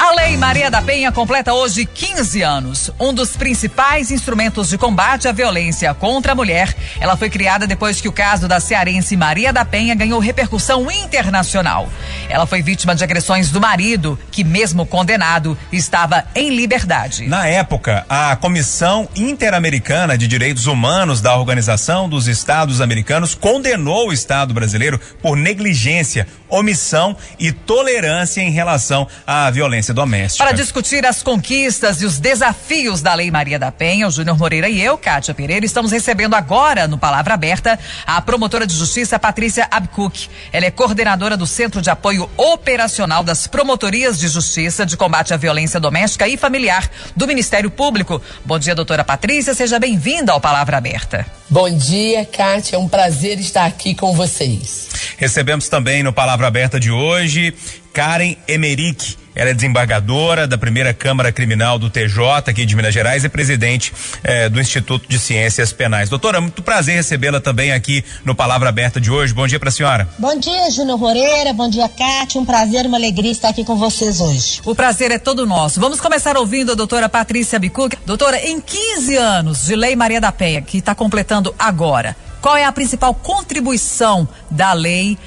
[0.00, 2.88] A Lei Maria da Penha completa hoje 15 anos.
[3.00, 6.72] Um dos principais instrumentos de combate à violência contra a mulher.
[7.00, 11.88] Ela foi criada depois que o caso da cearense Maria da Penha ganhou repercussão internacional.
[12.28, 17.26] Ela foi vítima de agressões do marido, que, mesmo condenado, estava em liberdade.
[17.26, 24.12] Na época, a Comissão Interamericana de Direitos Humanos da Organização dos Estados Americanos condenou o
[24.12, 30.44] Estado brasileiro por negligência, omissão e tolerância em relação à violência doméstica.
[30.44, 34.68] Para discutir as conquistas e os desafios da Lei Maria da Penha, o Júnior Moreira
[34.68, 39.68] e eu, Kátia Pereira, estamos recebendo agora, no Palavra Aberta, a promotora de justiça Patrícia
[39.70, 40.28] Abcook.
[40.52, 45.36] Ela é coordenadora do Centro de Apoio Operacional das Promotorias de Justiça de Combate à
[45.36, 48.20] Violência Doméstica e Familiar do Ministério Público.
[48.44, 51.26] Bom dia, doutora Patrícia, seja bem-vinda ao Palavra Aberta.
[51.50, 54.88] Bom dia, Kátia, é um prazer estar aqui com vocês.
[55.16, 57.54] Recebemos também no Palavra Aberta de hoje
[57.98, 59.16] Karen Emerick.
[59.34, 63.92] Ela é desembargadora da primeira Câmara Criminal do TJ aqui de Minas Gerais e presidente
[64.22, 66.08] eh, do Instituto de Ciências Penais.
[66.08, 69.32] Doutora, muito prazer recebê-la também aqui no Palavra Aberta de hoje.
[69.32, 70.08] Bom dia para a senhora.
[70.18, 71.52] Bom dia, Júnior Moreira.
[71.52, 72.40] Bom dia, Cátia.
[72.40, 74.60] Um prazer, uma alegria estar aqui com vocês hoje.
[74.64, 75.80] O prazer é todo nosso.
[75.80, 77.96] Vamos começar ouvindo a doutora Patrícia Bicuc.
[78.06, 82.64] Doutora, em 15 anos de Lei Maria da Penha, que está completando agora, qual é
[82.64, 85.18] a principal contribuição da lei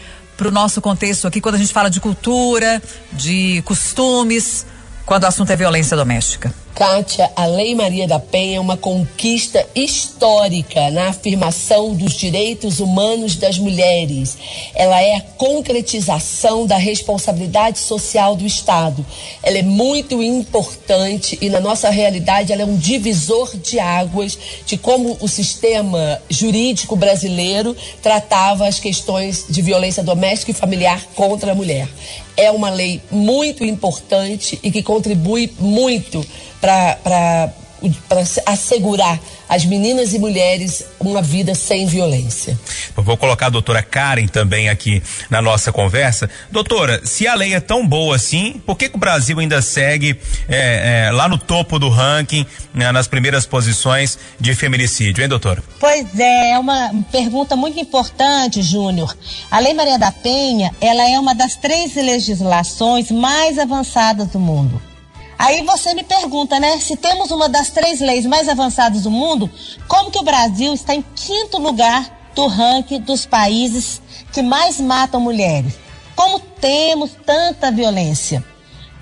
[0.42, 2.82] para o nosso contexto aqui quando a gente fala de cultura,
[3.14, 4.66] de costumes,
[5.06, 6.52] quando o assunto é violência doméstica?
[6.76, 13.36] Kátia, a Lei Maria da Penha é uma conquista histórica na afirmação dos direitos humanos
[13.36, 14.38] das mulheres.
[14.74, 19.06] Ela é a concretização da responsabilidade social do Estado.
[19.44, 24.78] Ela é muito importante e, na nossa realidade, ela é um divisor de águas de
[24.78, 31.56] como o sistema jurídico brasileiro tratava as questões de violência doméstica e familiar contra a
[31.56, 31.88] mulher.
[32.42, 36.26] É uma lei muito importante e que contribui muito
[36.60, 37.54] para
[38.46, 39.20] assegurar
[39.50, 42.58] às meninas e mulheres uma vida sem violência.
[42.96, 46.30] Eu vou colocar a doutora Karen também aqui na nossa conversa.
[46.52, 50.18] Doutora, se a lei é tão boa assim, por que, que o Brasil ainda segue
[50.48, 55.64] é, é, lá no topo do ranking, né, nas primeiras posições de feminicídio, hein, doutora?
[55.80, 59.16] Pois é, é uma pergunta muito importante, Júnior.
[59.50, 64.91] A Lei Maria da Penha, ela é uma das três legislações mais avançadas do mundo.
[65.42, 66.80] Aí você me pergunta, né?
[66.80, 69.50] Se temos uma das três leis mais avançadas do mundo,
[69.88, 74.00] como que o Brasil está em quinto lugar do ranking dos países
[74.32, 75.74] que mais matam mulheres?
[76.16, 78.46] Como temos tanta violência?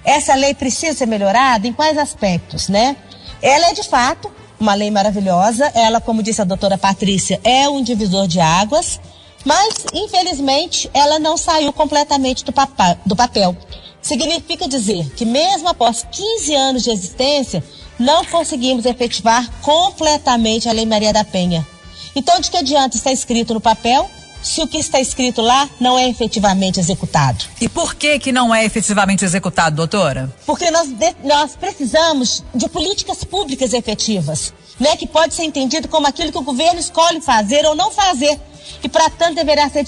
[0.06, 2.96] Essa lei precisa ser melhorada em quais aspectos, né?
[3.42, 5.70] Ela é de fato uma lei maravilhosa.
[5.76, 8.98] Ela, como disse a doutora Patrícia, é um divisor de águas.
[9.44, 13.58] Mas, infelizmente, ela não saiu completamente do, papel.
[14.02, 17.64] Significa dizer que, mesmo após 15 anos de existência,
[18.00, 21.68] não conseguimos efetivar completamente a Lei Maria da Penha.
[22.16, 24.10] Então, de que adianta estar escrito no papel
[24.42, 27.46] se o que está escrito lá não é efetivamente executado?
[27.60, 30.34] E por que que não é efetivamente executado, doutora?
[30.46, 30.90] Porque nós,
[31.24, 34.96] nós precisamos de políticas públicas efetivas, né?
[34.96, 38.40] Que pode ser entendido como aquilo que o governo escolhe fazer ou não fazer
[38.84, 39.86] e, para tanto, deverá ser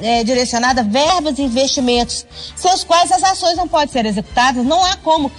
[0.00, 4.64] é, direcionada verbas e investimentos, sem os quais as ações não podem ser executadas.
[4.64, 5.30] Não há como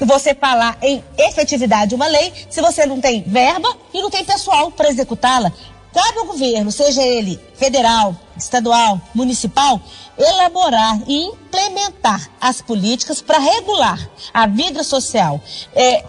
[0.00, 4.24] você falar em efetividade de uma lei se você não tem verba e não tem
[4.24, 5.52] pessoal para executá-la.
[5.92, 9.80] Cabe ao governo, seja ele federal, estadual, municipal,
[10.18, 13.98] elaborar e implementar as políticas para regular
[14.34, 15.40] a vida social.
[15.74, 16.04] É,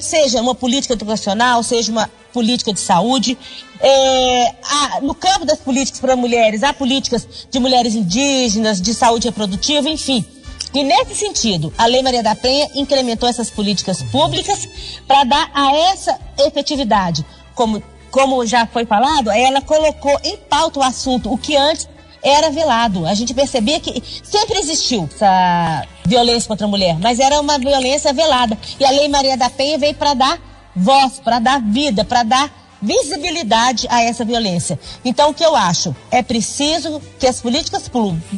[0.00, 3.36] seja uma política educacional, seja uma política de saúde.
[3.80, 9.28] É, há, no campo das políticas para mulheres, há políticas de mulheres indígenas, de saúde
[9.28, 10.24] reprodutiva, enfim.
[10.72, 14.68] E nesse sentido, a Lei Maria da Penha incrementou essas políticas públicas
[15.06, 17.24] para dar a essa efetividade.
[17.54, 21.88] Como, como já foi falado, ela colocou em pauta o assunto, o que antes
[22.22, 23.06] era velado.
[23.06, 28.12] A gente percebia que sempre existiu essa violência contra a mulher, mas era uma violência
[28.12, 28.58] velada.
[28.78, 30.38] E a Lei Maria da Penha veio para dar
[30.74, 32.50] voz, para dar vida, para dar
[32.82, 34.78] visibilidade a essa violência.
[35.04, 35.94] Então, o que eu acho?
[36.10, 37.90] É preciso que as políticas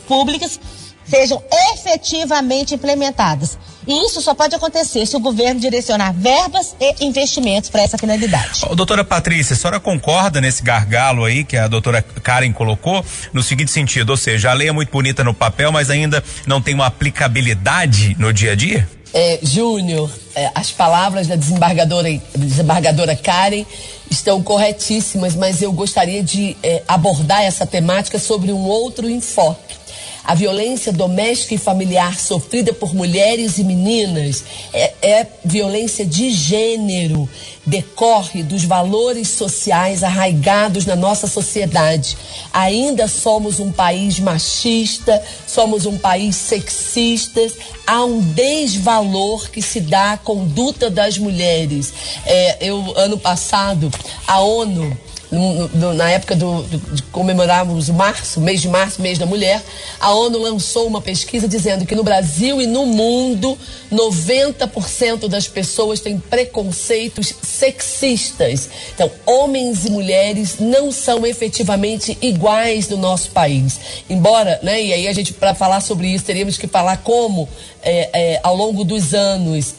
[0.07, 0.59] públicas
[1.05, 1.43] sejam
[1.73, 3.59] efetivamente implementadas.
[3.87, 8.65] E isso só pode acontecer se o governo direcionar verbas e investimentos para essa finalidade.
[8.69, 13.43] Ô, doutora Patrícia, a senhora concorda nesse gargalo aí que a doutora Karen colocou, no
[13.43, 16.75] seguinte sentido, ou seja, a lei é muito bonita no papel, mas ainda não tem
[16.75, 18.89] uma aplicabilidade no dia a dia?
[19.15, 23.67] É, Júnior, é, as palavras da desembargadora, desembargadora Karen
[24.11, 29.82] estão corretíssimas, mas eu gostaria de é, abordar essa temática sobre um outro enfoque.
[30.25, 37.29] A violência doméstica e familiar sofrida por mulheres e meninas é, é, violência de gênero,
[37.67, 42.17] decorre dos valores sociais arraigados na nossa sociedade.
[42.53, 47.41] Ainda somos um país machista, somos um país sexista,
[47.87, 51.93] há um desvalor que se dá à conduta das mulheres.
[52.25, 53.91] É, eu, ano passado,
[54.27, 54.97] a ONU
[55.33, 59.25] no, no, na época do, do, de comemorarmos o março, mês de março, mês da
[59.25, 59.63] mulher,
[59.99, 63.57] a ONU lançou uma pesquisa dizendo que no Brasil e no mundo,
[63.91, 68.69] 90% das pessoas têm preconceitos sexistas.
[68.95, 73.81] Então, homens e mulheres não são efetivamente iguais no nosso país.
[74.11, 77.49] Embora, né, e aí a gente, para falar sobre isso, teríamos que falar como,
[77.83, 79.75] é, é, ao longo dos anos,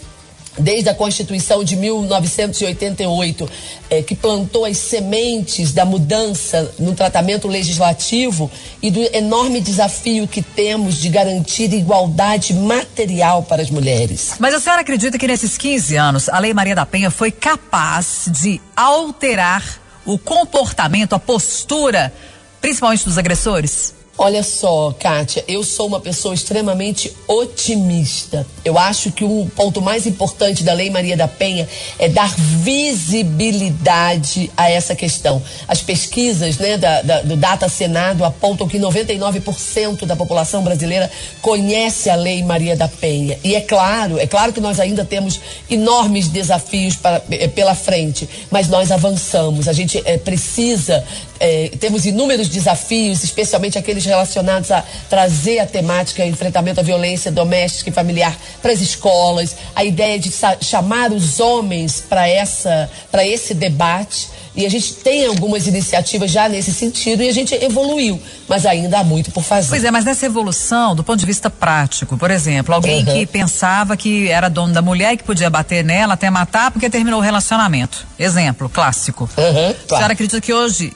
[0.57, 3.50] desde a Constituição de 1988,
[3.89, 8.50] é, que plantou as sementes da mudança no tratamento legislativo
[8.81, 14.33] e do enorme desafio que temos de garantir igualdade material para as mulheres.
[14.39, 18.25] Mas a senhora acredita que nesses 15 anos a Lei Maria da Penha foi capaz
[18.27, 22.13] de alterar o comportamento, a postura,
[22.61, 23.94] principalmente dos agressores?
[24.15, 28.45] Olha só, Kátia, eu sou uma pessoa extremamente otimista.
[28.63, 31.68] Eu acho que o ponto mais importante da Lei Maria da Penha
[31.98, 35.42] é dar visibilidade a essa questão.
[35.68, 41.10] As pesquisas né, da, da, do Data Senado apontam que 99% da população brasileira
[41.42, 43.39] conhece a Lei Maria da Penha.
[43.44, 47.00] E é claro, é claro que nós ainda temos enormes desafios
[47.31, 49.68] eh, pela frente, mas nós avançamos.
[49.68, 51.04] A gente é, precisa,
[51.39, 57.89] é, temos inúmeros desafios, especialmente aqueles relacionados a trazer a temática enfrentamento à violência doméstica
[57.89, 63.53] e familiar para as escolas, a ideia de chamar os homens para essa para esse
[63.53, 64.29] debate.
[64.55, 69.00] E a gente tem algumas iniciativas já nesse sentido e a gente evoluiu, mas ainda
[69.00, 69.69] há muito por fazer.
[69.69, 73.13] Pois é, mas nessa evolução, do ponto de vista prático, por exemplo, alguém uhum.
[73.13, 76.88] que pensava que era dono da mulher e que podia bater nela até matar porque
[76.88, 78.05] terminou o relacionamento.
[78.19, 79.27] Exemplo clássico.
[79.35, 79.75] Uhum, claro.
[79.85, 80.94] A senhora acredita que hoje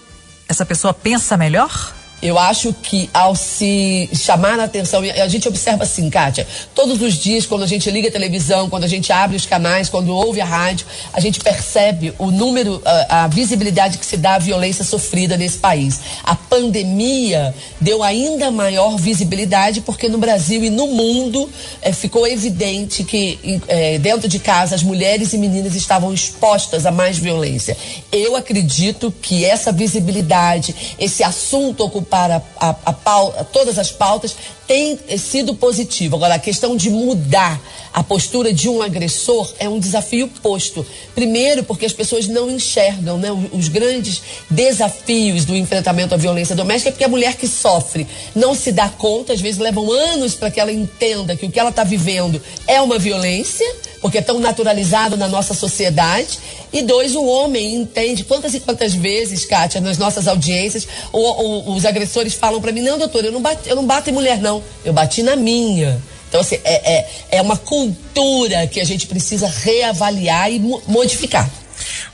[0.48, 1.97] essa pessoa pensa melhor?
[2.20, 7.14] Eu acho que ao se chamar a atenção, a gente observa assim, Kátia, todos os
[7.14, 10.42] dias, quando a gente liga a televisão, quando a gente abre os canais, quando ouve
[10.42, 14.84] a rádio, a gente percebe o número, a, a visibilidade que se dá à violência
[14.84, 16.00] sofrida nesse país.
[16.24, 21.48] A pandemia deu ainda maior visibilidade, porque no Brasil e no mundo
[21.84, 26.92] é, ficou evidente que é, dentro de casa as mulheres e meninas estavam expostas a
[26.92, 27.78] mais violência.
[28.12, 34.36] Eu acredito que essa visibilidade, esse assunto ocupado para a, a, todas as pautas
[34.68, 36.18] tem sido positivo.
[36.18, 37.60] Agora, a questão de mudar
[37.94, 40.86] a postura de um agressor é um desafio posto.
[41.16, 46.92] Primeiro, porque as pessoas não enxergam né, os, grandes desafios do enfrentamento à violência doméstica,
[46.92, 48.06] porque a mulher que sofre
[48.36, 51.60] não se dá conta, às vezes levam anos para que ela entenda que o que
[51.60, 53.66] ela está vivendo é uma violência
[54.02, 56.40] porque é tão naturalizado na nossa sociedade.
[56.72, 61.76] E dois, o homem entende quantas e quantas vezes, Kátia, nas nossas audiências, o, o,
[61.76, 61.97] os agressores
[62.40, 64.94] falam para mim: não, doutor, eu não, bati, eu não bato em mulher, não, eu
[64.94, 66.02] bati na minha.
[66.30, 71.50] Então, assim, é, é, é uma cultura que a gente precisa reavaliar e modificar.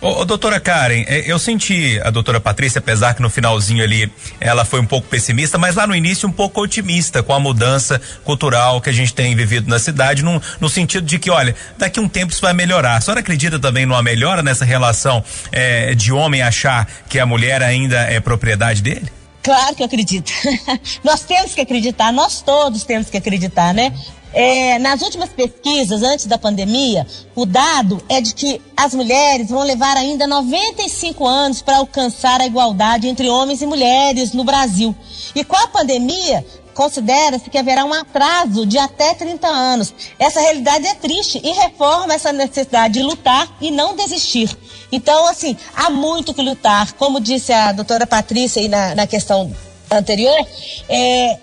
[0.02, 4.12] Ô, ô, doutora Karen, é, eu senti a doutora Patrícia, apesar que no finalzinho ali
[4.40, 8.02] ela foi um pouco pessimista, mas lá no início um pouco otimista com a mudança
[8.24, 12.00] cultural que a gente tem vivido na cidade, no, no sentido de que, olha, daqui
[12.00, 12.98] um tempo isso vai melhorar.
[12.98, 17.64] A senhora acredita também numa melhora nessa relação é, de homem achar que a mulher
[17.64, 19.23] ainda é propriedade dele?
[19.44, 20.32] Claro que eu acredito.
[21.04, 23.94] nós temos que acreditar, nós todos temos que acreditar, né?
[24.34, 29.62] É, nas últimas pesquisas, antes da pandemia, o dado é de que as mulheres vão
[29.62, 34.96] levar ainda 95 anos para alcançar a igualdade entre homens e mulheres no Brasil.
[35.36, 39.94] E com a pandemia, considera-se que haverá um atraso de até 30 anos.
[40.20, 44.56] Essa realidade é triste e reforma essa necessidade de lutar e não desistir.
[44.92, 46.94] Então, assim, há muito que lutar.
[46.94, 49.52] Como disse a doutora Patrícia aí na, na questão
[49.90, 50.48] anterior,
[50.90, 51.40] é,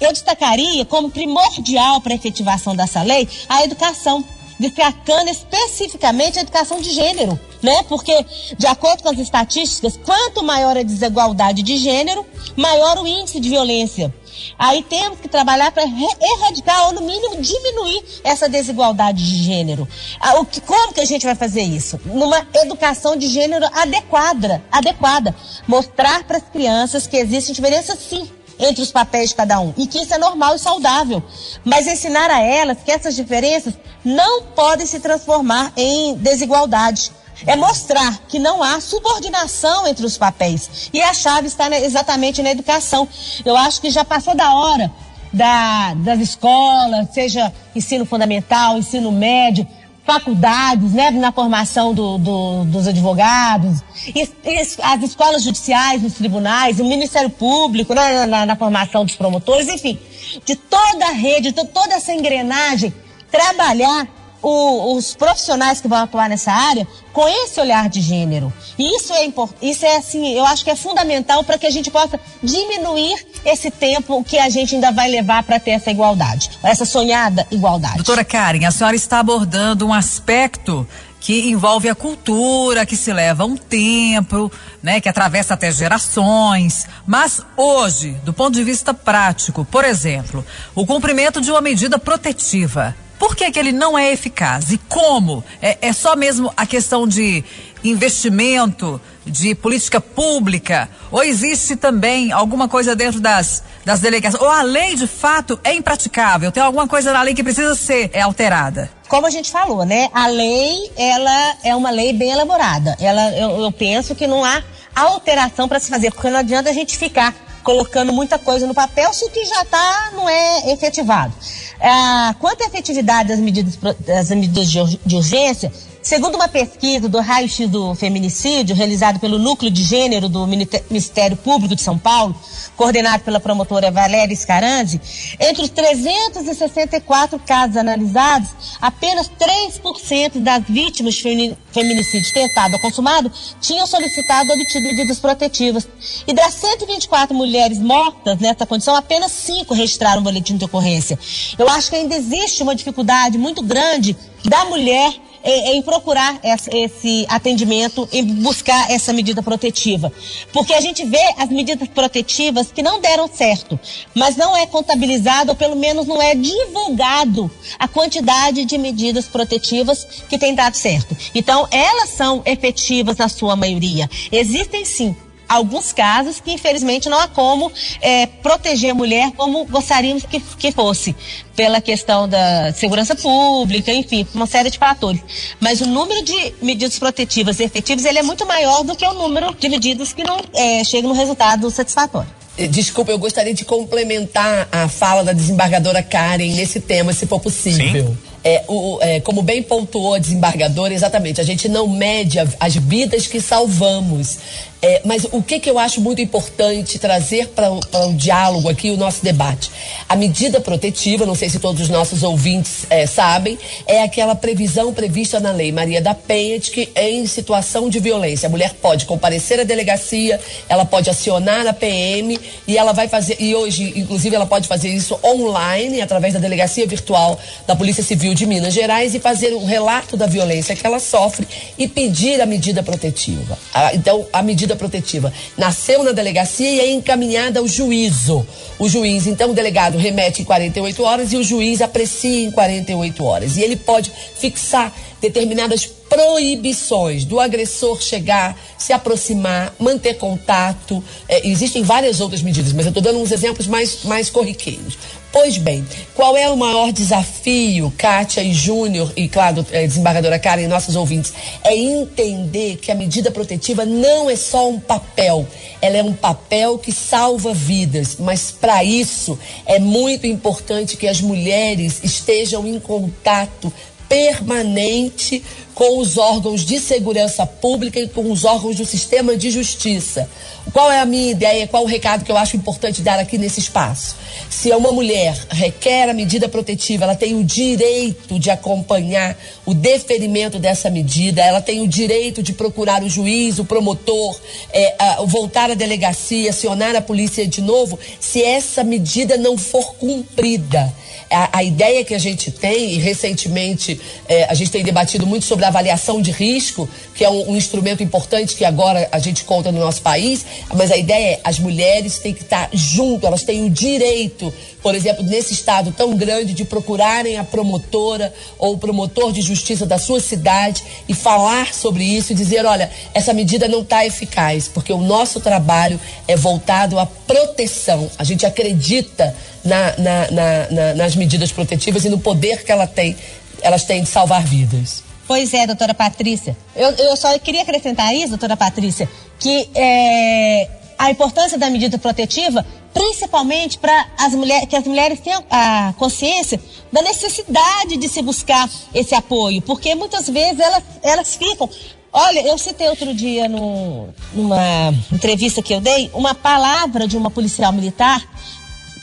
[0.00, 4.24] eu destacaria como primordial para a efetivação dessa lei a educação,
[4.58, 7.82] destacando especificamente a educação de gênero, né?
[7.84, 8.24] Porque,
[8.56, 12.24] de acordo com as estatísticas, quanto maior a desigualdade de gênero,
[12.56, 14.14] maior o índice de violência.
[14.58, 19.88] Aí temos que trabalhar para erradicar ou, no mínimo, diminuir essa desigualdade de gênero.
[20.20, 22.00] Ah, o que, como que a gente vai fazer isso?
[22.04, 25.34] Numa educação de gênero adequada, adequada.
[25.66, 29.86] Mostrar para as crianças que existem diferenças, sim, entre os papéis de cada um e
[29.86, 31.22] que isso é normal e saudável.
[31.64, 33.74] Mas ensinar a elas que essas diferenças
[34.04, 37.10] não podem se transformar em desigualdade.
[37.46, 40.90] É mostrar que não há subordinação entre os papéis.
[40.92, 43.08] E a chave está exatamente na educação.
[43.44, 44.90] Eu acho que já passou da hora
[45.32, 49.66] da, das escolas, seja ensino fundamental, ensino médio,
[50.04, 53.82] faculdades, né, na formação do, do, dos advogados,
[54.14, 59.16] e, e as escolas judiciais, os tribunais, o Ministério Público, né, na, na, formação dos
[59.16, 59.98] promotores, enfim,
[60.44, 62.92] de toda a rede, de toda essa engrenagem,
[63.30, 64.06] trabalhar
[64.44, 68.52] o, os profissionais que vão atuar nessa área com esse olhar de gênero.
[68.78, 71.70] E isso é importante, isso é assim, eu acho que é fundamental para que a
[71.70, 76.50] gente possa diminuir esse tempo que a gente ainda vai levar para ter essa igualdade,
[76.62, 77.96] essa sonhada igualdade.
[77.96, 80.86] Doutora Karen, a senhora está abordando um aspecto
[81.20, 86.86] que envolve a cultura, que se leva um tempo, né, que atravessa até gerações.
[87.06, 92.94] Mas hoje, do ponto de vista prático, por exemplo, o cumprimento de uma medida protetiva
[93.18, 94.70] por que, que ele não é eficaz?
[94.70, 95.44] E como?
[95.60, 97.44] É, é só mesmo a questão de
[97.82, 100.88] investimento, de política pública?
[101.10, 104.42] Ou existe também alguma coisa dentro das, das delegações?
[104.42, 106.50] Ou a lei, de fato, é impraticável?
[106.50, 108.90] Tem alguma coisa na lei que precisa ser é, alterada?
[109.08, 110.08] Como a gente falou, né?
[110.12, 112.96] A lei, ela é uma lei bem elaborada.
[113.00, 114.62] Ela, eu, eu penso que não há
[114.94, 119.12] alteração para se fazer, porque não adianta a gente ficar colocando muita coisa no papel
[119.12, 121.32] se o que já está não é efetivado.
[121.80, 123.76] Ah, quanto à efetividade das medidas,
[124.06, 125.72] das medidas de urgência,
[126.04, 131.74] Segundo uma pesquisa do raio-x do feminicídio, realizado pelo Núcleo de Gênero do Ministério Público
[131.74, 132.38] de São Paulo,
[132.76, 135.00] coordenado pela promotora Valéria Scarandi,
[135.40, 138.50] entre os 364 casos analisados,
[138.82, 145.88] apenas 3% das vítimas de feminicídio tentado ou consumado tinham solicitado ou obtido medidas protetivas.
[146.26, 151.18] E das 124 mulheres mortas nessa condição, apenas 5 registraram um boletim de ocorrência.
[151.58, 157.26] Eu acho que ainda existe uma dificuldade muito grande da mulher em, em procurar esse
[157.28, 160.12] atendimento, em buscar essa medida protetiva.
[160.52, 163.78] Porque a gente vê as medidas protetivas que não deram certo,
[164.14, 170.06] mas não é contabilizado, ou pelo menos não é divulgado a quantidade de medidas protetivas
[170.28, 171.16] que tem dado certo.
[171.34, 174.08] Então, elas são efetivas na sua maioria.
[174.32, 175.14] Existem sim
[175.48, 177.70] alguns casos que infelizmente não há como
[178.00, 181.14] é, proteger a mulher como gostaríamos que, que fosse,
[181.54, 185.20] pela questão da segurança pública, enfim, uma série de fatores.
[185.60, 189.54] Mas o número de medidas protetivas efetivas ele é muito maior do que o número
[189.54, 192.44] de medidas que não é, chegam no resultado satisfatório.
[192.56, 197.40] Eh, desculpa, eu gostaria de complementar a fala da desembargadora Karen nesse tema, se for
[197.40, 198.08] possível.
[198.08, 198.18] Sim.
[198.46, 203.26] É, o, é, como bem pontuou a desembargadora, exatamente, a gente não mede as vidas
[203.26, 204.38] que salvamos.
[204.84, 208.98] É, mas o que, que eu acho muito importante trazer para o diálogo aqui, o
[208.98, 209.70] nosso debate?
[210.06, 214.92] A medida protetiva, não sei se todos os nossos ouvintes é, sabem, é aquela previsão
[214.92, 219.06] prevista na lei Maria da Penha de que em situação de violência a mulher pode
[219.06, 220.38] comparecer à delegacia,
[220.68, 222.38] ela pode acionar a PM
[222.68, 226.86] e ela vai fazer, e hoje, inclusive, ela pode fazer isso online, através da delegacia
[226.86, 230.98] virtual da Polícia Civil de Minas Gerais e fazer um relato da violência que ela
[230.98, 231.48] sofre
[231.78, 233.56] e pedir a medida protetiva.
[233.94, 235.32] então, a medida medida protetiva.
[235.56, 238.46] Nasceu na delegacia e é encaminhada ao juízo.
[238.78, 243.24] O juiz, então, o delegado remete em 48 horas e o juiz aprecia em 48
[243.24, 243.56] horas.
[243.56, 251.02] E ele pode fixar determinadas proibições do agressor chegar, se aproximar, manter contato.
[251.28, 254.98] É, existem várias outras medidas, mas eu estou dando uns exemplos mais, mais corriqueiros.
[255.34, 260.68] Pois bem, qual é o maior desafio, Kátia e Júnior, e claro, é, desembargadora Karen
[260.68, 261.32] nossos ouvintes?
[261.64, 265.44] É entender que a medida protetiva não é só um papel,
[265.82, 269.36] ela é um papel que salva vidas, mas para isso
[269.66, 273.72] é muito importante que as mulheres estejam em contato
[274.08, 275.42] permanente
[275.74, 280.28] com os órgãos de segurança pública e com os órgãos do sistema de justiça.
[280.72, 281.66] Qual é a minha ideia?
[281.66, 284.16] Qual o recado que eu acho importante dar aqui nesse espaço?
[284.48, 290.58] Se uma mulher requer a medida protetiva, ela tem o direito de acompanhar o deferimento
[290.58, 294.38] dessa medida, ela tem o direito de procurar o juiz, o promotor,
[294.72, 299.94] é, a, voltar à delegacia, acionar a polícia de novo, se essa medida não for
[299.94, 300.92] cumprida.
[301.30, 305.44] A, a ideia que a gente tem, e recentemente é, a gente tem debatido muito
[305.44, 309.44] sobre a avaliação de risco, que é um, um, instrumento importante que agora a gente
[309.44, 310.44] conta no nosso país,
[310.74, 314.52] mas a ideia é as mulheres têm que estar junto, elas têm o direito,
[314.82, 319.86] por exemplo, nesse estado tão grande, de procurarem a promotora ou o promotor de justiça
[319.86, 324.68] da sua cidade e falar sobre isso e dizer, olha, essa medida não está eficaz,
[324.68, 328.10] porque o nosso trabalho é voltado à proteção.
[328.18, 333.16] A gente acredita na, na, na, nas medidas protetivas e no poder que ela tem,
[333.62, 335.03] elas têm de salvar vidas.
[335.26, 336.56] Pois é, doutora Patrícia.
[336.76, 342.64] Eu, eu só queria acrescentar isso, doutora Patrícia, que é, a importância da medida protetiva,
[342.92, 346.60] principalmente para as mulheres, que as mulheres tenham a consciência
[346.92, 351.68] da necessidade de se buscar esse apoio, porque muitas vezes elas, elas ficam.
[352.12, 357.72] Olha, eu citei outro dia numa entrevista que eu dei uma palavra de uma policial
[357.72, 358.22] militar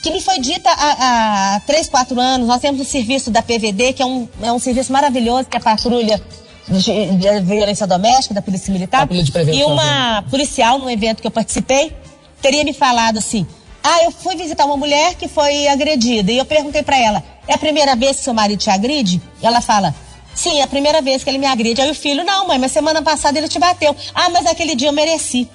[0.02, 2.46] que me foi dita há, há três, quatro anos.
[2.46, 5.60] Nós temos o serviço da PVD, que é um, é um serviço maravilhoso, que é
[5.60, 6.20] a patrulha
[6.68, 9.02] de, de violência doméstica da Polícia Militar.
[9.02, 11.94] Patrulha de prevenção, e uma policial, num evento que eu participei,
[12.40, 13.46] teria me falado assim:
[13.82, 16.32] Ah, eu fui visitar uma mulher que foi agredida.
[16.32, 19.22] E eu perguntei para ela: É a primeira vez que seu marido te agride?
[19.40, 19.94] E ela fala:
[20.34, 21.80] Sim, é a primeira vez que ele me agride.
[21.80, 23.94] Aí o filho: Não, mãe, mas semana passada ele te bateu.
[24.12, 25.48] Ah, mas aquele dia eu mereci.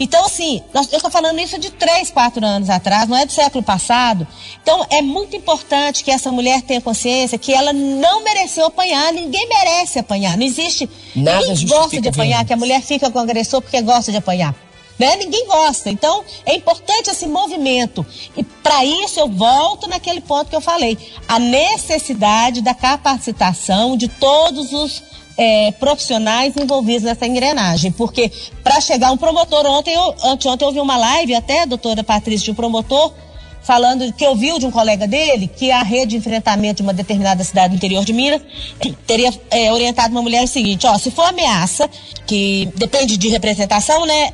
[0.00, 3.32] Então, assim, nós, eu estou falando isso de três, quatro anos atrás, não é do
[3.32, 4.26] século passado.
[4.62, 9.48] Então, é muito importante que essa mulher tenha consciência que ela não mereceu apanhar, ninguém
[9.48, 10.36] merece apanhar.
[10.36, 10.88] Não existe.
[11.16, 14.18] Nada ninguém gosta de apanhar, que a mulher fica com o agressor porque gosta de
[14.18, 14.54] apanhar.
[14.98, 15.16] Né?
[15.16, 15.90] Ninguém gosta.
[15.90, 18.04] Então, é importante esse movimento.
[18.36, 20.98] E para isso eu volto naquele ponto que eu falei.
[21.28, 25.02] A necessidade da capacitação de todos os
[25.38, 27.92] eh, profissionais envolvidos nessa engrenagem.
[27.92, 28.30] Porque
[28.62, 32.50] para chegar um promotor, ontem, eu, anteontem eu vi uma live até, doutora Patrícia, de
[32.50, 33.14] um promotor
[33.62, 37.44] falando que ouviu de um colega dele que a rede de enfrentamento de uma determinada
[37.44, 38.40] cidade do interior de Minas
[39.06, 41.88] teria eh, orientado uma mulher o seguinte, ó, se for ameaça,
[42.26, 44.32] que depende de representação, né?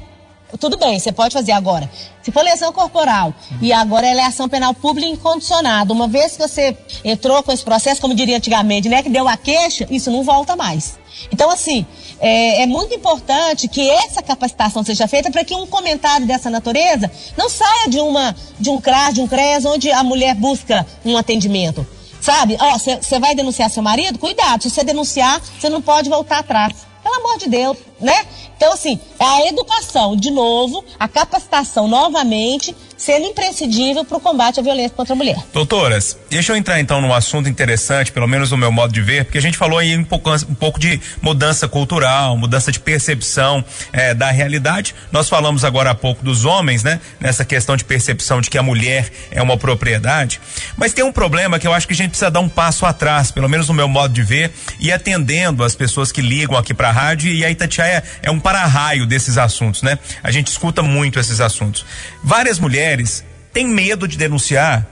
[0.58, 1.90] Tudo bem, você pode fazer agora.
[2.22, 6.42] Se for lesão corporal e agora ela é ação penal pública incondicionada, uma vez que
[6.42, 10.22] você entrou com esse processo, como diria antigamente, né, que deu a queixa, isso não
[10.22, 10.98] volta mais.
[11.32, 11.86] Então, assim,
[12.20, 17.10] é, é muito importante que essa capacitação seja feita para que um comentário dessa natureza
[17.36, 21.16] não saia de uma de um CRAS, de um CRES, onde a mulher busca um
[21.16, 21.86] atendimento.
[22.20, 22.56] Sabe?
[22.58, 24.18] Ó, você vai denunciar seu marido?
[24.18, 26.74] Cuidado, se você denunciar, você não pode voltar atrás.
[27.02, 28.24] Pelo amor de Deus, né?
[28.56, 34.60] Então, assim, é a educação, de novo, a capacitação novamente, sendo imprescindível para o combate
[34.60, 35.36] à violência contra a mulher.
[35.52, 39.24] Doutoras, deixa eu entrar então num assunto interessante, pelo menos no meu modo de ver,
[39.24, 43.62] porque a gente falou aí um pouco, um pouco de mudança cultural, mudança de percepção
[43.92, 44.94] eh, da realidade.
[45.10, 47.00] Nós falamos agora há pouco dos homens, né?
[47.20, 50.40] Nessa questão de percepção de que a mulher é uma propriedade.
[50.76, 53.30] Mas tem um problema que eu acho que a gente precisa dar um passo atrás,
[53.30, 56.88] pelo menos no meu modo de ver, e atendendo as pessoas que ligam aqui para
[56.88, 59.98] a rádio, e a Itatiaia é um para-raio desses assuntos, né?
[60.22, 61.84] A gente escuta muito esses assuntos.
[62.22, 64.86] Várias mulheres têm medo de denunciar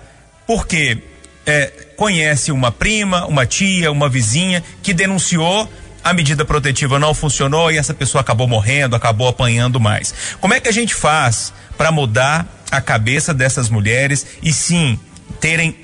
[0.47, 0.99] porque
[1.47, 5.71] é, conhece uma prima, uma tia, uma vizinha que denunciou
[6.05, 10.13] a medida protetiva não funcionou e essa pessoa acabou morrendo, acabou apanhando mais.
[10.41, 14.99] Como é que a gente faz para mudar a cabeça dessas mulheres e sim
[15.41, 15.77] terem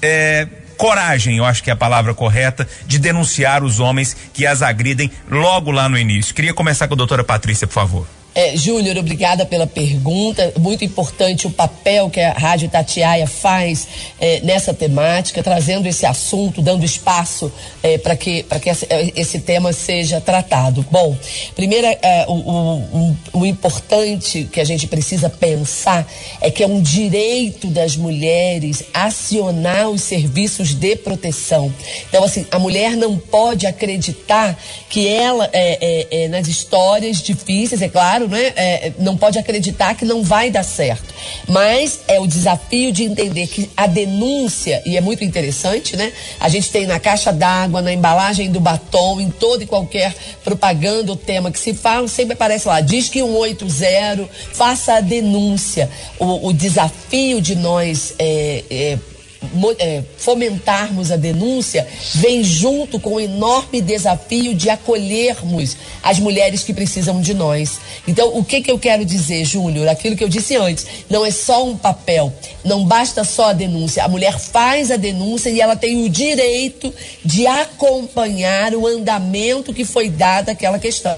[0.00, 0.46] é,
[0.80, 5.10] coragem, eu acho que é a palavra correta, de denunciar os homens que as agridem
[5.30, 6.34] logo lá no início?
[6.34, 8.19] Queria começar com a doutora Patrícia, por favor.
[8.40, 10.50] É, Júnior, obrigada pela pergunta.
[10.58, 13.86] Muito importante o papel que a Rádio Tatiaia faz
[14.18, 18.70] é, nessa temática, trazendo esse assunto, dando espaço é, para que, que
[19.14, 20.86] esse, tema seja tratado.
[20.90, 21.14] Bom,
[21.54, 26.80] primeiro, é, o, o, o, importante que a gente precisa pensar é que é um
[26.80, 31.70] direito das mulheres acionar os serviços de proteção.
[32.08, 37.88] Então, assim, a mulher não pode acreditar que ela, é, é, nas histórias difíceis, é
[37.88, 38.52] claro, né?
[38.56, 41.12] É, não pode acreditar que não vai dar certo.
[41.48, 46.12] Mas é o desafio de entender que a denúncia, e é muito interessante, né?
[46.38, 50.14] A gente tem na caixa d'água, na embalagem do batom, em toda e qualquer
[50.44, 55.90] propaganda ou tema que se fala, sempre aparece lá, diz que 180, faça a denúncia.
[56.18, 58.98] O, o desafio de nós é, é,
[60.18, 67.20] fomentarmos a denúncia vem junto com o enorme desafio de acolhermos as mulheres que precisam
[67.20, 67.78] de nós.
[68.06, 69.88] Então, o que, que eu quero dizer, Júnior?
[69.88, 72.32] Aquilo que eu disse antes, não é só um papel,
[72.64, 74.04] não basta só a denúncia.
[74.04, 76.92] A mulher faz a denúncia e ela tem o direito
[77.24, 81.16] de acompanhar o andamento que foi dado àquela questão.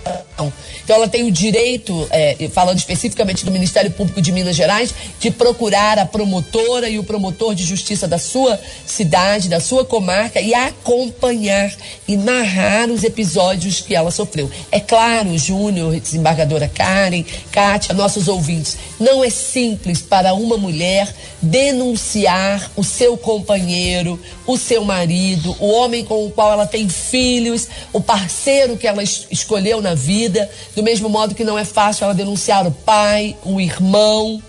[0.84, 5.30] Então, ela tem o direito, é, falando especificamente do Ministério Público de Minas Gerais, de
[5.30, 10.52] procurar a promotora e o promotor de justiça da sua cidade, da sua comarca e
[10.52, 11.72] acompanhar
[12.06, 14.50] e narrar os episódios que ela sofreu.
[14.70, 21.08] É claro, Júnior, desembargadora Karen, Kátia, nossos ouvintes, não é simples para uma mulher
[21.40, 27.66] denunciar o seu companheiro, o seu marido, o homem com o qual ela tem filhos,
[27.94, 32.04] o parceiro que ela es- escolheu na vida, do mesmo modo que não é fácil
[32.04, 34.42] ela denunciar o pai, o irmão,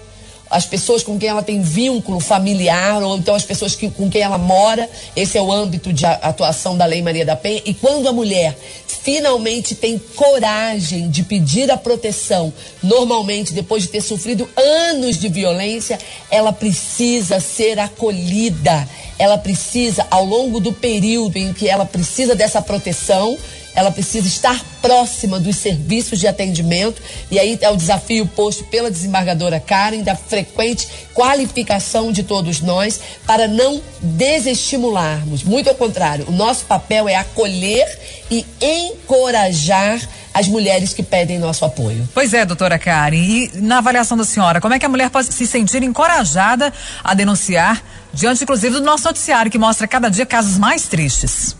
[0.54, 4.22] as pessoas com quem ela tem vínculo familiar, ou então as pessoas que, com quem
[4.22, 4.88] ela mora.
[5.16, 7.62] Esse é o âmbito de atuação da Lei Maria da Penha.
[7.66, 8.56] E quando a mulher
[8.88, 15.98] finalmente tem coragem de pedir a proteção, normalmente depois de ter sofrido anos de violência,
[16.30, 18.88] ela precisa ser acolhida.
[19.18, 23.38] Ela precisa, ao longo do período em que ela precisa dessa proteção,
[23.76, 28.92] ela precisa estar próxima dos serviços de atendimento, e aí é o desafio posto pela
[28.92, 35.44] desembargadora Karen, da frequente qualificação de todos nós, para não desestimularmos.
[35.44, 37.88] Muito ao contrário, o nosso papel é acolher
[38.30, 40.02] e encorajar
[40.34, 42.10] as mulheres que pedem nosso apoio.
[42.14, 43.16] Pois é, doutora Karen.
[43.16, 47.14] E na avaliação da senhora, como é que a mulher pode se sentir encorajada a
[47.14, 51.56] denunciar, diante inclusive do nosso noticiário, que mostra cada dia casos mais tristes?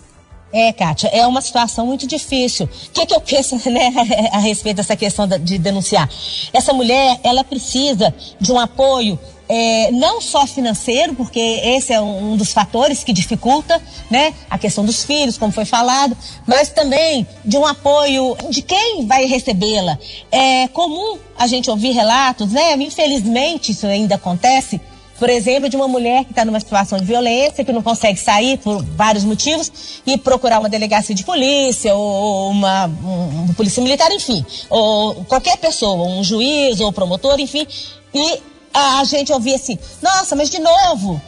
[0.54, 2.68] É, Kátia, é uma situação muito difícil.
[2.68, 3.92] O que, que eu penso né,
[4.32, 6.08] a respeito dessa questão de denunciar?
[6.54, 9.18] Essa mulher, ela precisa de um apoio
[9.50, 14.86] é, não só financeiro, porque esse é um, dos fatores que dificulta, né, a questão
[14.86, 19.98] dos filhos, como foi falado, mas também de um apoio de quem vai recebê-la.
[20.32, 22.74] É comum a gente ouvir relatos, né?
[22.76, 24.80] Infelizmente isso ainda acontece
[25.20, 28.58] por exemplo, de uma mulher que está numa situação de violência, que não consegue sair
[28.58, 29.72] por vários motivos,
[30.06, 36.08] e procurar uma delegacia de polícia, ou uma, um, polícia militar, enfim, ou qualquer pessoa,
[36.08, 37.66] um juiz ou promotor, enfim,
[38.14, 38.42] e
[38.74, 41.22] a gente ouvir assim, nossa, mas de novo,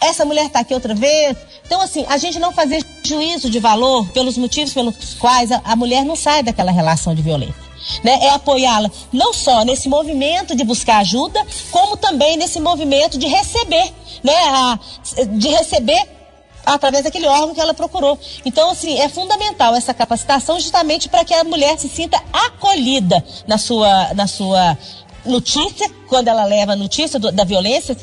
[0.00, 1.36] essa mulher está aqui outra vez.
[1.64, 5.74] Então, assim, a gente não fazer juízo de valor pelos motivos pelos quais a, a
[5.74, 7.65] mulher não sai daquela relação de violência
[8.02, 8.18] né?
[8.22, 13.92] É apoiá-la não só nesse movimento de buscar ajuda, como também nesse movimento de receber,
[14.22, 14.34] né?
[14.34, 14.78] A,
[15.26, 16.16] de receber
[16.64, 18.18] através daquele órgão que ela procurou.
[18.44, 23.56] Então, assim, é fundamental essa capacitação justamente para que a mulher se sinta acolhida na
[23.56, 24.76] sua, na sua
[25.24, 27.96] notícia, quando ela leva a notícia do, da violência,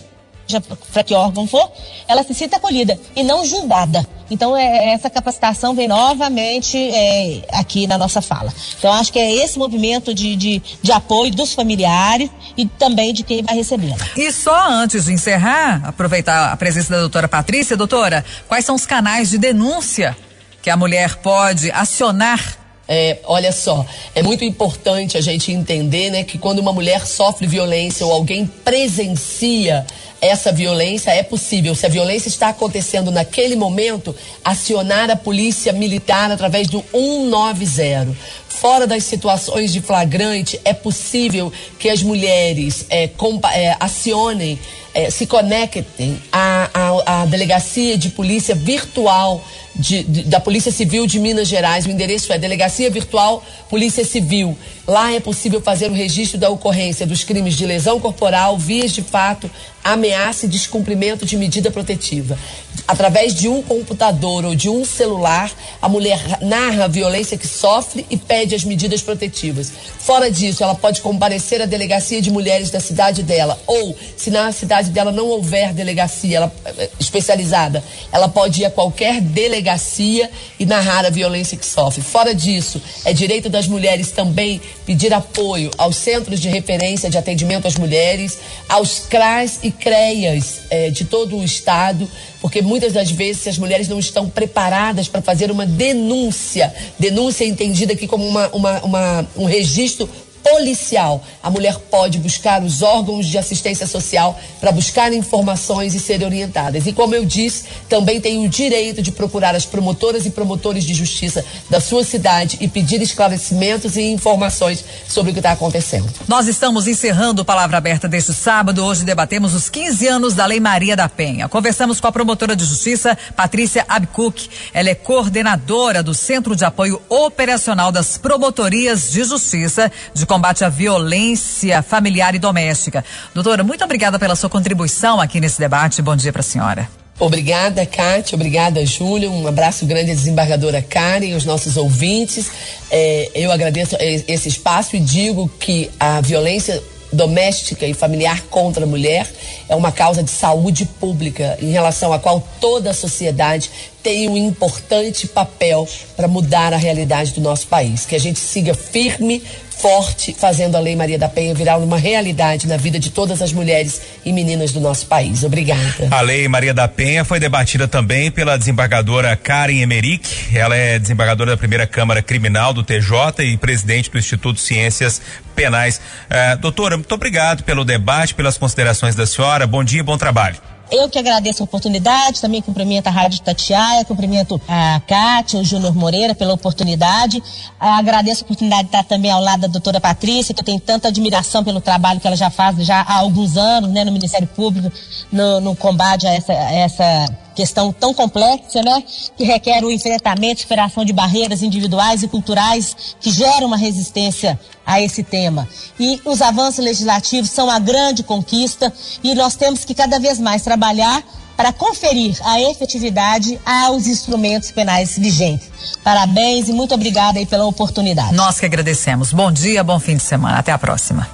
[0.92, 1.72] para que órgão for,
[2.08, 4.06] ela se sinta acolhida e não julgada.
[4.30, 8.54] Então, é, é, essa capacitação vem novamente é, aqui na nossa fala.
[8.78, 13.24] Então, acho que é esse movimento de, de, de apoio dos familiares e também de
[13.24, 13.98] quem vai recebê-la.
[14.18, 18.86] E só antes de encerrar, aproveitar a presença da doutora Patrícia, doutora, quais são os
[18.86, 20.16] canais de denúncia
[20.62, 26.24] que a mulher pode acionar é, olha só, é muito importante a gente entender né,
[26.24, 29.86] que quando uma mulher sofre violência ou alguém presencia
[30.20, 36.32] essa violência, é possível, se a violência está acontecendo naquele momento, acionar a polícia militar
[36.32, 38.16] através do 190.
[38.48, 43.10] Fora das situações de flagrante, é possível que as mulheres é,
[43.54, 44.58] é, acionem,
[44.94, 49.44] é, se conectem à, à, à delegacia de polícia virtual
[49.76, 51.86] de, de, da Polícia Civil de Minas Gerais.
[51.86, 54.58] O endereço é Delegacia Virtual Polícia Civil.
[54.86, 59.02] Lá é possível fazer o registro da ocorrência dos crimes de lesão corporal, vias de
[59.02, 59.50] fato,
[59.84, 62.38] ameaça e descumprimento de medida protetiva.
[62.86, 65.50] Através de um computador ou de um celular,
[65.82, 69.72] a mulher narra a violência que sofre e pede as medidas protetivas.
[70.00, 74.52] Fora disso, ela pode comparecer à delegacia de mulheres da cidade dela, ou, se na
[74.52, 80.66] cidade dela não houver delegacia ela, eh, especializada, ela pode ir a qualquer delegacia e
[80.66, 82.02] narrar a violência que sofre.
[82.02, 87.68] Fora disso, é direito das mulheres também pedir apoio aos centros de referência de atendimento
[87.68, 92.10] às mulheres, aos CRAS e CREAS eh, de todo o estado,
[92.42, 97.94] porque muitas das vezes as mulheres não estão preparadas para fazer uma denúncia, denúncia entendida
[97.94, 100.10] aqui como uma, uma, uma um registro
[100.54, 101.24] policial.
[101.42, 106.86] A mulher pode buscar os órgãos de assistência social para buscar informações e ser orientadas.
[106.86, 110.94] E como eu disse, também tem o direito de procurar as promotoras e promotores de
[110.94, 116.08] justiça da sua cidade e pedir esclarecimentos e informações sobre o que está acontecendo.
[116.28, 118.86] Nós estamos encerrando Palavra Aberta deste sábado.
[118.86, 121.50] Hoje debatemos os 15 anos da Lei Maria da Penha.
[121.50, 124.48] Conversamos com a promotora de justiça, Patrícia Abcook.
[124.72, 130.70] Ela é coordenadora do Centro de Apoio Operacional das Promotorias de Justiça de combate à
[130.70, 133.04] violência familiar e doméstica.
[133.34, 136.02] Doutora, muito obrigada pela sua contribuição aqui nesse debate.
[136.02, 136.90] Bom dia para a senhora.
[137.20, 138.36] Obrigada, Kátia.
[138.36, 139.32] Obrigada, Júlio.
[139.32, 142.52] Um abraço grande à desembargadora Karen, aos nossos ouvintes.
[142.92, 146.82] É, eu agradeço esse espaço e digo que a violência
[147.14, 149.28] doméstica e familiar contra a mulher
[149.70, 153.70] é uma causa de saúde pública em relação à qual toda a sociedade
[154.02, 158.06] tem um importante papel para mudar a realidade do nosso país.
[158.06, 159.42] Que a gente siga firme,
[159.84, 163.52] forte, fazendo a Lei Maria da Penha virar uma realidade na vida de todas as
[163.52, 165.44] mulheres e meninas do nosso país.
[165.44, 166.08] Obrigada.
[166.10, 170.58] A Lei Maria da Penha foi debatida também pela desembargadora Karen Emerick.
[170.58, 175.22] Ela é desembargadora da primeira Câmara Criminal do TJ e presidente do Instituto Ciências
[175.54, 176.00] Penais.
[176.30, 179.68] Eh, doutora, muito obrigado pelo debate, pelas considerações da senhora.
[179.68, 180.73] Bom dia, bom trabalho.
[180.92, 185.96] Eu que agradeço a oportunidade, também cumprimento a Rádio Tatiaia, cumprimento a Cátia, o Júnior
[185.96, 187.42] Moreira pela oportunidade.
[187.80, 191.08] Agradeço a oportunidade de estar também ao lado da doutora Patrícia, que eu tenho tanta
[191.08, 194.92] admiração pelo trabalho que ela já faz já há alguns anos né, no Ministério Público,
[195.32, 199.04] no, no combate a essa, a essa questão tão complexa, né,
[199.38, 205.02] que requer o enfrentamento, superação de barreiras individuais e culturais que geram uma resistência a
[205.02, 205.68] esse tema.
[206.00, 208.92] E os avanços legislativos são a grande conquista
[209.24, 211.24] e nós temos que cada vez mais trabalhar
[211.56, 215.70] para conferir a efetividade aos instrumentos penais vigentes.
[216.04, 218.34] Parabéns e muito obrigada aí pela oportunidade.
[218.34, 219.32] Nós que agradecemos.
[219.32, 220.58] Bom dia, bom fim de semana.
[220.58, 221.28] Até a próxima.